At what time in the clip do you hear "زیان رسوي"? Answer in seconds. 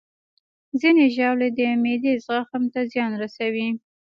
2.91-3.69